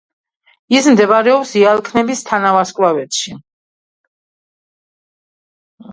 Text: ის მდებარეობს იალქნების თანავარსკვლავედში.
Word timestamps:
ის 0.77 0.87
მდებარეობს 0.93 1.51
იალქნების 1.59 2.25
თანავარსკვლავედში. 2.31 3.37